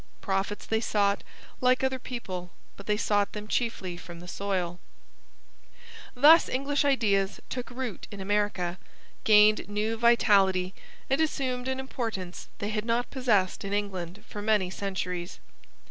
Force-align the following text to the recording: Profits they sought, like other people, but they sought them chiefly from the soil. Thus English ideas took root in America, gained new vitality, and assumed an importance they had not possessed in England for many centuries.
Profits 0.19 0.65
they 0.65 0.81
sought, 0.81 1.23
like 1.61 1.83
other 1.83 1.99
people, 1.99 2.49
but 2.75 2.87
they 2.87 2.97
sought 2.97 3.33
them 3.33 3.47
chiefly 3.47 3.97
from 3.97 4.19
the 4.19 4.27
soil. 4.27 4.79
Thus 6.15 6.49
English 6.49 6.83
ideas 6.83 7.39
took 7.49 7.69
root 7.69 8.07
in 8.09 8.19
America, 8.19 8.79
gained 9.25 9.69
new 9.69 9.97
vitality, 9.97 10.73
and 11.07 11.21
assumed 11.21 11.67
an 11.67 11.79
importance 11.79 12.49
they 12.57 12.69
had 12.69 12.83
not 12.83 13.11
possessed 13.11 13.63
in 13.63 13.73
England 13.73 14.23
for 14.27 14.41
many 14.41 14.71
centuries. 14.71 15.37